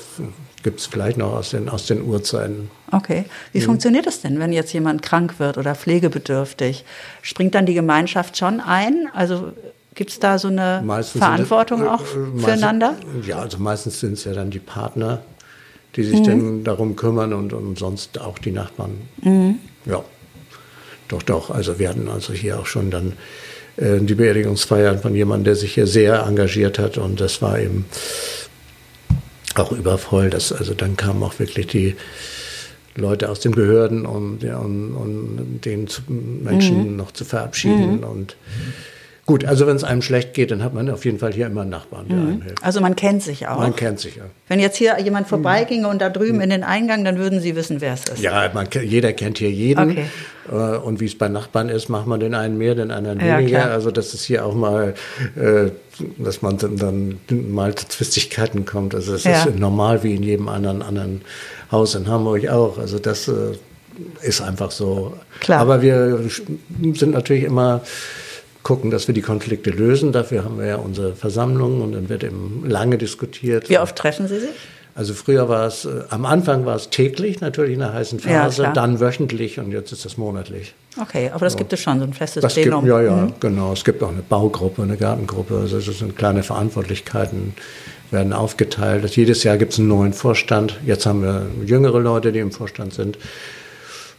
[0.62, 2.70] gibt es vielleicht noch aus den, aus den Urzeiten.
[2.92, 3.25] Okay.
[3.53, 3.64] Wie Mhm.
[3.64, 6.85] funktioniert das denn, wenn jetzt jemand krank wird oder pflegebedürftig?
[7.20, 9.09] Springt dann die Gemeinschaft schon ein?
[9.12, 9.53] Also
[9.94, 12.94] gibt es da so eine Meistens Verantwortung es- auch äh, äh, meistens- füreinander?
[13.26, 15.22] Ja, also meistens sind es ja dann die Partner,
[15.96, 16.24] die sich Mhm.
[16.24, 18.92] dann darum kümmern und, und sonst auch die Nachbarn.
[19.22, 19.57] Mhm.
[19.87, 20.02] Ja,
[21.09, 21.50] doch, doch.
[21.50, 23.12] Also wir hatten also hier auch schon dann
[23.76, 27.87] äh, die Beerdigungsfeiern von jemandem, der sich hier sehr engagiert hat und das war eben
[29.55, 30.31] auch übervoll.
[30.31, 31.96] Das, also dann kamen auch wirklich die
[32.94, 38.37] Leute aus den Behörden, um, ja, um, um den Menschen noch zu verabschieden und
[39.24, 41.61] Gut, also wenn es einem schlecht geht, dann hat man auf jeden Fall hier immer
[41.61, 42.62] einen Nachbarn, der einem hilft.
[42.64, 43.58] Also man kennt sich auch.
[43.58, 44.24] Man kennt sich ja.
[44.48, 47.80] Wenn jetzt hier jemand vorbeiginge und da drüben in den Eingang, dann würden Sie wissen,
[47.80, 48.20] wer es ist.
[48.20, 49.90] Ja, man, jeder kennt hier jeden.
[49.92, 50.06] Okay.
[50.50, 53.38] Äh, Und wie es bei Nachbarn ist, macht man den einen mehr, den anderen Ja,
[53.38, 53.61] weniger.
[53.61, 53.70] klar.
[53.70, 54.94] Also dass es hier auch mal,
[55.37, 55.70] äh,
[56.18, 58.92] dass man dann, mal zu Zwistigkeiten kommt.
[58.92, 59.44] Also es Ja.
[59.44, 61.22] ist normal wie in jedem anderen, anderen
[61.70, 62.76] Haus in Hamburg auch.
[62.76, 63.32] Also das äh,
[64.22, 65.12] ist einfach so.
[65.38, 65.61] Klar.
[65.61, 66.18] Aber wir
[66.94, 67.82] sind natürlich immer
[68.62, 70.12] gucken, dass wir die Konflikte lösen.
[70.12, 73.68] Dafür haben wir ja unsere Versammlungen und dann wird eben lange diskutiert.
[73.68, 74.51] Wie oft treffen Sie sich?
[74.94, 78.42] Also früher war es, äh, am Anfang war es täglich, natürlich in der heißen Ja,
[78.42, 78.75] Phase, klar.
[78.75, 80.75] dann wöchentlich und jetzt ist es monatlich.
[81.01, 82.87] Okay, aber das gibt es schon, so ein festes Das gibt, Plenum.
[82.87, 83.33] ja, ja, Mhm.
[83.40, 83.72] genau.
[83.72, 85.57] Es gibt auch eine Baugruppe, eine Gartengruppe.
[85.57, 87.55] Also es sind kleine Verantwortlichkeiten,
[88.11, 89.07] werden aufgeteilt.
[89.16, 90.79] Jedes Jahr gibt es einen neuen Vorstand.
[90.85, 93.16] Jetzt haben wir jüngere Leute, die im Vorstand sind.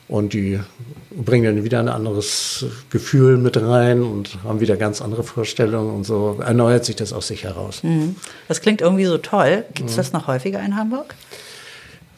[0.08, 0.60] Und die
[1.12, 6.04] bringen dann wieder ein anderes Gefühl mit rein und haben wieder ganz andere Vorstellungen und
[6.04, 7.84] so erneuert sich das aus sich heraus.
[7.84, 8.16] Mhm.
[8.48, 9.66] Das klingt irgendwie so toll.
[9.74, 11.16] Gibt es das noch häufiger in Hamburg?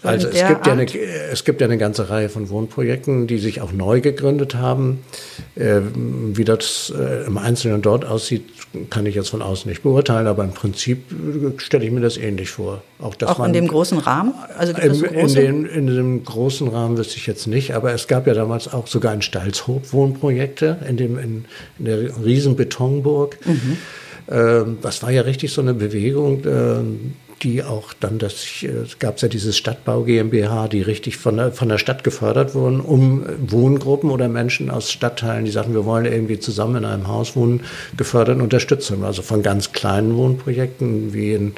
[0.05, 0.85] So Also es gibt, ja eine,
[1.31, 4.99] es gibt ja eine ganze Reihe von Wohnprojekten, die sich auch neu gegründet haben.
[5.55, 8.43] Äh, wie das äh, im Einzelnen dort aussieht,
[8.91, 12.17] kann ich jetzt von außen nicht beurteilen, aber im Prinzip äh, stelle ich mir das
[12.17, 12.83] ähnlich vor.
[12.99, 14.35] Auch, dass Auch man in dem großen Rahmen?
[14.57, 15.41] Also gibt im, so in, große?
[15.41, 18.85] dem, in dem großen Rahmen wüsste ich jetzt nicht, aber es gab ja damals auch
[18.85, 21.45] sogar in Stalzhoop Wohnprojekte in, dem, in,
[21.79, 23.39] in der riesen Betonburg.
[23.45, 23.77] Mhm.
[24.29, 28.99] Ähm, das war ja richtig so eine Bewegung, ähm, die auch dann, das äh, es
[28.99, 33.25] gab ja dieses Stadtbau GmbH, die richtig von der, von der Stadt gefördert wurden, um
[33.39, 37.61] Wohngruppen oder Menschen aus Stadtteilen, die sagten, wir wollen irgendwie zusammen in einem Haus wohnen,
[37.97, 39.03] gefördert und unterstützt haben.
[39.03, 41.53] Also von ganz kleinen Wohnprojekten wie in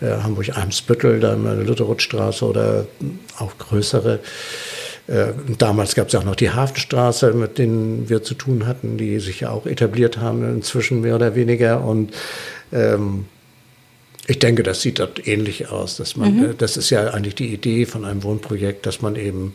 [0.00, 2.86] äh, Hamburg-Eimsbüttel, da in der Lutherutstraße oder
[3.38, 4.20] auch größere.
[5.06, 8.96] Äh, Damals gab es ja auch noch die Hafenstraße, mit denen wir zu tun hatten,
[8.98, 11.84] die sich ja auch etabliert haben, inzwischen mehr oder weniger.
[11.84, 12.12] Und
[12.72, 13.26] ähm,
[14.26, 15.96] ich denke, das sieht dort ähnlich aus.
[15.96, 19.52] Dass man, äh, Das ist ja eigentlich die Idee von einem Wohnprojekt, dass man eben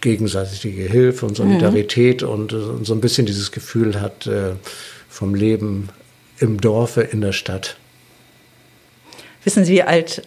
[0.00, 4.52] gegenseitige Hilfe und Solidarität und, äh, und so ein bisschen dieses Gefühl hat äh,
[5.08, 5.88] vom Leben
[6.38, 7.76] im Dorfe, in der Stadt.
[9.44, 10.22] Wissen Sie, wie alt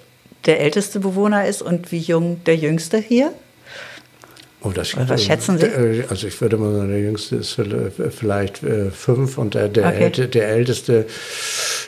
[0.45, 3.31] der älteste Bewohner ist und wie jung der jüngste hier?
[4.63, 5.65] Oh, das, was schätzen Sie?
[5.65, 7.57] äh, Also ich würde mal sagen, der Jüngste ist
[8.11, 10.03] vielleicht äh, fünf und der, der, Okay.
[10.03, 11.05] Älte, der Älteste,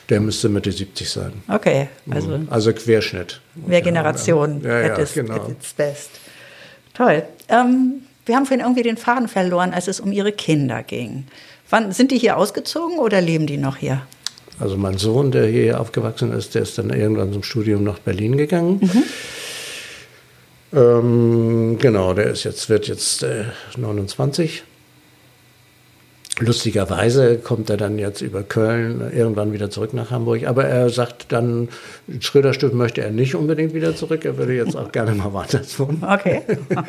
[0.10, 1.34] der müsste Mitte 70 sein.
[1.48, 3.40] Okay, also Also Querschnitt.
[3.56, 5.52] mehr Generationen Ja, ja, its, genau.
[5.78, 6.10] best.
[6.94, 7.24] Toll.
[7.50, 11.26] Ähm, wir haben vorhin irgendwie den Faden verloren, als es um Ihre Kinder ging.
[11.70, 14.02] Wann sind die hier ausgezogen oder leben die noch hier?
[14.60, 18.38] Also mein Sohn, der hier aufgewachsen ist, der ist dann irgendwann zum Studium nach Berlin
[18.38, 18.80] gegangen.
[18.82, 19.04] Mhm.
[20.78, 23.46] Ähm, genau, der ist jetzt, wird jetzt äh,
[23.78, 24.64] 29.
[26.40, 30.48] Lustigerweise kommt er dann jetzt über Köln irgendwann wieder zurück nach Hamburg.
[30.48, 31.70] Aber er sagt dann,
[32.22, 34.26] Schröderstift möchte er nicht unbedingt wieder zurück.
[34.26, 36.04] Er würde jetzt auch gerne mal woanders wohnen.
[36.04, 36.42] Okay.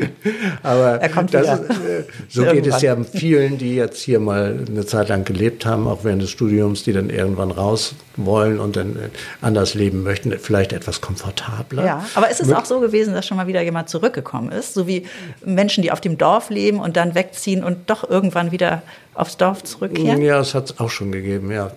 [0.63, 1.71] Aber Er kommt das wieder.
[1.71, 5.89] äh, so geht es ja vielen, die jetzt hier mal eine Zeit lang gelebt haben,
[5.89, 9.09] auch während des Studiums, die dann irgendwann raus wollen und dann äh,
[9.43, 11.85] anders leben möchten, vielleicht etwas komfortabler.
[11.85, 14.73] Ja, aber ist es auch so gewesen, dass schon mal wieder jemand zurückgekommen ist?
[14.73, 15.07] So wie
[15.45, 18.83] Menschen, die auf dem Dorf leben und dann wegziehen und doch irgendwann wieder
[19.15, 20.23] aufs Dorf zurückkehren?
[20.23, 21.71] Ja, es hat es auch schon gegeben, ja.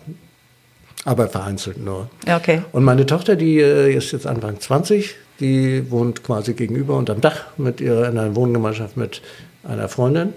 [1.06, 2.10] Aber vereinzelt nur.
[2.30, 2.64] Okay.
[2.74, 7.46] Und meine Tochter, die äh, ist jetzt Anfang 20, die wohnt quasi gegenüber unterm Dach
[7.58, 9.22] mit ihrer, in einer Wohngemeinschaft mit
[9.64, 10.34] einer Freundin.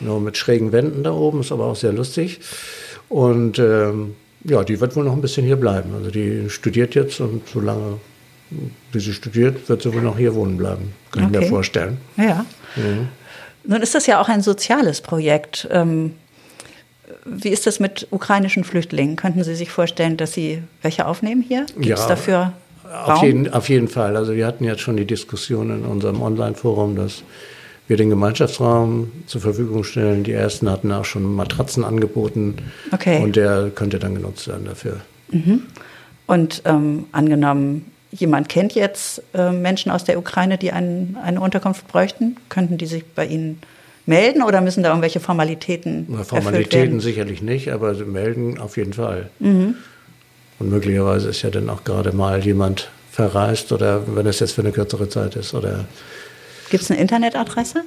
[0.00, 2.40] Nur mit schrägen Wänden da oben, ist aber auch sehr lustig.
[3.08, 4.14] Und ähm,
[4.44, 5.94] ja, die wird wohl noch ein bisschen hier bleiben.
[5.96, 7.98] Also die studiert jetzt und solange
[8.92, 10.92] wie sie studiert, wird sie wohl noch hier wohnen bleiben.
[11.10, 11.48] Kann ich mir Okay.
[11.48, 11.96] vorstellen.
[12.16, 12.44] Ja.
[13.66, 15.66] Nun ist das ja auch ein soziales Projekt.
[15.70, 16.12] Ähm,
[17.24, 19.16] Wie ist das mit ukrainischen Flüchtlingen?
[19.16, 21.66] Könnten Sie sich vorstellen, dass Sie welche aufnehmen hier?
[21.78, 22.52] Gibt es Ja, dafür
[22.84, 23.24] Auf Raum?
[23.24, 24.16] jeden, auf jeden Fall.
[24.16, 27.22] Also wir hatten jetzt schon die Diskussion in unserem Online-Forum, dass
[27.86, 30.24] wir den Gemeinschaftsraum zur Verfügung stellen.
[30.24, 32.56] Die ersten hatten auch schon Matratzen angeboten.
[32.92, 33.22] Okay.
[33.22, 35.00] Und der könnte dann genutzt werden dafür.
[36.26, 41.88] Und ähm, angenommen, jemand kennt jetzt äh, Menschen aus der Ukraine, die einen, eine Unterkunft
[41.88, 43.60] bräuchten, könnten die sich bei Ihnen
[44.06, 48.92] melden oder müssen da irgendwelche Formalitäten Na, Formalitäten sicherlich nicht, aber sie melden auf jeden
[48.92, 49.30] Fall.
[49.38, 49.76] Mhm.
[50.58, 54.60] Und möglicherweise ist ja dann auch gerade mal jemand verreist oder wenn es jetzt für
[54.60, 55.86] eine kürzere Zeit ist oder
[56.70, 57.84] Gibt es eine Internetadresse?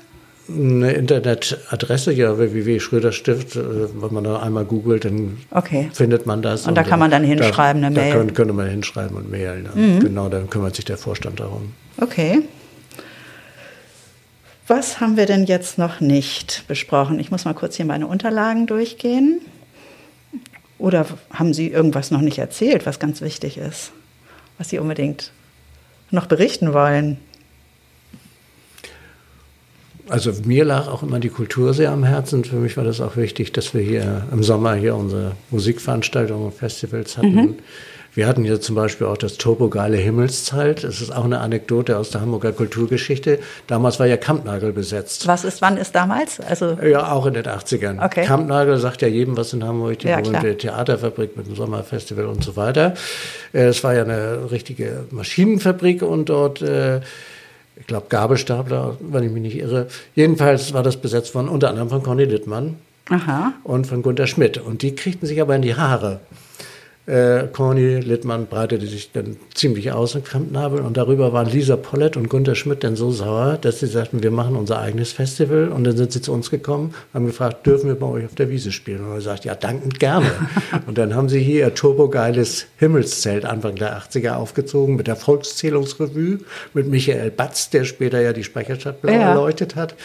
[0.49, 3.62] Eine Internetadresse, ja, www.schröderstift, äh,
[4.01, 5.89] wenn man da einmal googelt, dann Okay.
[5.93, 6.67] findet man das.
[6.67, 8.13] Und da kann man dann hinschreiben, da, eine da Mail.
[8.13, 8.17] Mhm.
[8.17, 9.65] Könnte, könnte man hinschreiben und mailen.
[9.65, 9.99] Ja.
[9.99, 11.73] Genau, dann kümmert sich der Vorstand darum.
[11.99, 12.41] Okay.
[14.67, 17.19] Was haben wir denn jetzt noch nicht besprochen?
[17.19, 19.39] Ich muss mal kurz hier meine Unterlagen durchgehen.
[20.77, 23.91] Oder haben Sie irgendwas noch nicht erzählt, was ganz wichtig ist,
[24.57, 25.31] was Sie unbedingt
[26.12, 27.17] noch berichten wollen?
[30.10, 32.43] Also mir lag auch immer die Kultur sehr am Herzen.
[32.43, 36.54] Für mich war das auch wichtig, dass wir hier im Sommer hier unsere Musikveranstaltungen und
[36.54, 37.34] Festivals hatten.
[37.36, 37.56] Mhm.
[38.13, 40.84] Wir hatten hier zum Beispiel auch das Turbogeile Himmelszeit.
[40.84, 43.38] Das ist auch eine Anekdote aus der Hamburger Kulturgeschichte.
[43.67, 45.28] Damals war ja Kampnagel besetzt.
[45.28, 46.39] Was ist, wann ist damals?
[46.39, 48.04] Also, Ja, auch in den 80ern.
[48.04, 48.26] Okay.
[48.26, 52.56] Kampnagel sagt ja jedem was in Hamburg, die Ja, Theaterfabrik mit dem Sommerfestival und so
[52.56, 52.96] weiter.
[53.54, 57.02] Äh, Es war ja eine richtige Maschinenfabrik und dort, äh,
[57.80, 59.88] ich glaube, Gabelstapler, wenn ich mich nicht irre.
[60.16, 62.76] Jedenfalls war das besetzt von unter anderem von Conny Littmann
[63.10, 63.54] aha.
[63.63, 64.58] und von Gunter Schmidt.
[64.58, 66.20] Und die kriegten sich aber in die Haare.
[67.08, 72.17] Äh, Corny Littmann breitete sich dann ziemlich aus im Kampnabel und darüber waren Lisa Pollett
[72.17, 75.86] und Gunter Schmidt dann so sauer, dass sie sagten, wir machen unser eigenes Festival und
[75.86, 78.74] dann sind sie zu uns gekommen, haben gefragt, dürfen wir bei euch auf der Wiese
[78.74, 79.06] spielen?
[79.06, 80.30] Und er sagt, ja, dankend gerne.
[80.86, 86.39] und dann haben sie hier ihr turbogeiles Himmelszelt Anfang der 80er aufgezogen mit der Volkszählungsrevue,
[86.74, 89.30] mit Michael Batz, der später ja die Speicherstadt blau Ja.
[89.30, 89.96] erleuchtet hat.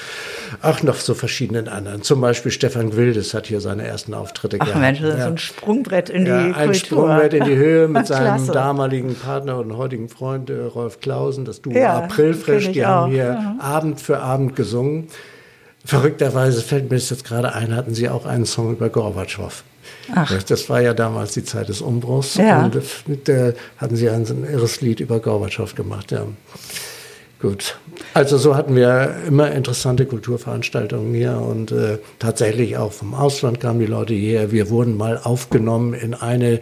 [0.60, 2.02] Ach, noch so verschiedenen anderen.
[2.02, 4.80] Zum Beispiel Stefan Wildes hat hier seine ersten Auftritte Ach gehabt.
[4.80, 5.24] Mensch, das ist Ja.
[5.24, 7.08] so ein Sprungbrett in Ja, die ein Kultur.
[7.08, 11.44] Sprungbrett in die Höhe mit Ach, seinem damaligen Partner und heutigen Freund äh, Rolf Klausen,
[11.44, 13.56] das Duo Ja, Aprilfrisch, die haben auch, hier ja.
[13.60, 15.08] Abend für Abend gesungen.
[15.84, 19.64] Verrückterweise fällt mir das jetzt gerade ein, hatten sie auch einen Song über Gorbatschow.
[20.28, 22.64] Das, das war ja damals die Zeit des Umbruchs Ja.
[22.64, 26.12] und mit, äh, hatten sie ein, ein irres Lied über Gorbatschow gemacht.
[26.12, 26.24] Ja.
[27.42, 27.76] Gut.
[28.14, 33.80] Also so hatten wir immer interessante Kulturveranstaltungen hier und äh, tatsächlich auch vom Ausland kamen
[33.80, 34.52] die Leute hierher.
[34.52, 36.60] Wir wurden mal aufgenommen in eine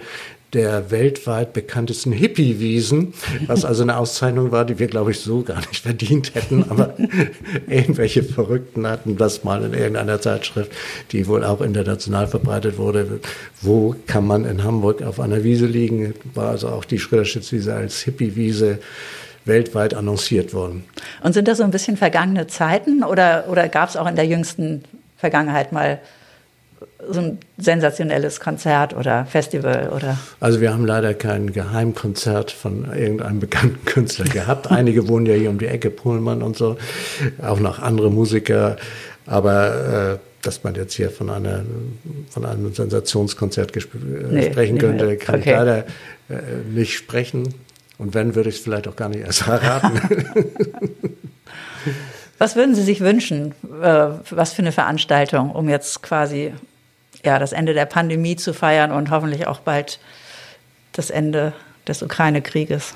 [0.55, 3.15] der weltweit bekanntesten Hippie-Wiesen,
[3.47, 6.65] was also eine Auszeichnung war, die wir, glaube ich, so gar nicht verdient hätten.
[6.71, 6.95] Aber
[7.69, 10.73] irgendwelche Verrückten hatten das mal in irgendeiner Zeitschrift,
[11.13, 13.21] die wohl auch international verbreitet wurde.
[13.61, 16.15] Wo kann man in Hamburg auf einer Wiese liegen?
[16.35, 18.79] War also auch die Schröderschitzwiese als Hippie-Wiese
[19.45, 20.85] weltweit annonciert worden.
[21.23, 24.27] Und sind das so ein bisschen vergangene Zeiten oder, oder gab es auch in der
[24.27, 24.85] jüngsten
[25.17, 26.01] Vergangenheit mal
[27.09, 30.19] so ein sensationelles Konzert oder Festival oder?
[30.39, 34.71] Also wir haben leider kein Geheimkonzert von irgendeinem bekannten Künstler gehabt.
[34.71, 36.77] Einige wohnen ja hier um die Ecke, Pullmann und so,
[37.43, 38.77] auch noch andere Musiker.
[39.27, 41.65] Aber äh, dass man jetzt hier von, einer,
[42.31, 43.81] von einem Sensationskonzert äh,
[44.31, 45.51] nee, sprechen könnte, kann okay.
[45.51, 45.79] ich leider
[46.29, 46.35] äh,
[46.73, 47.55] nicht sprechen.
[48.01, 50.01] Und wenn, würde ich es vielleicht auch gar nicht erst verraten.
[52.39, 53.55] Was würden Sie sich wünschen?
[53.83, 56.55] Äh, was für eine Veranstaltung, um jetzt quasi
[57.23, 60.01] ja, das Ende der Pandemie zu feiern und hoffentlich auch bald
[60.93, 61.53] das Ende
[61.87, 62.95] des Ukraine-Krieges?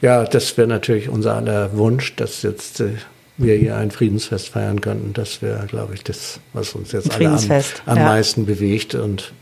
[0.00, 2.90] Ja, das wäre natürlich unser aller Wunsch, dass jetzt äh,
[3.38, 5.14] wir hier ein Friedensfest feiern könnten.
[5.14, 7.36] Das wäre, glaube ich, das, was uns jetzt alle am,
[7.86, 8.04] am ja.
[8.04, 9.32] meisten bewegt und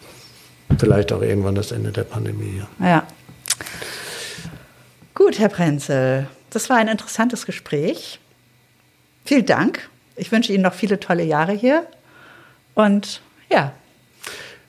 [0.78, 2.62] vielleicht auch irgendwann das Ende der Pandemie.
[2.80, 3.06] Ja.
[5.16, 8.20] Gut, Herr Prenzel, das war ein interessantes Gespräch.
[9.24, 9.88] Vielen Dank.
[10.14, 11.86] Ich wünsche Ihnen noch viele tolle Jahre hier.
[12.74, 13.72] Und ja.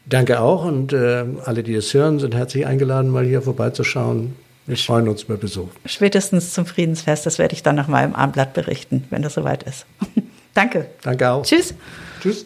[0.06, 0.64] Danke auch.
[0.64, 4.38] Und äh, alle, die es hören, sind herzlich eingeladen, mal hier vorbeizuschauen.
[4.66, 5.68] Wir freuen uns über Besuch.
[5.86, 9.64] Spätestens zum Friedensfest, das werde ich dann noch mal im Armblatt berichten, wenn das soweit
[9.64, 9.86] ist.
[10.54, 10.88] Danke.
[11.02, 11.44] Danke auch.
[11.44, 11.74] Tschüss.
[12.22, 12.46] Tschüss.